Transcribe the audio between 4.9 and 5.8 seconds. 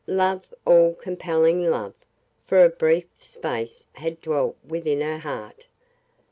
her heart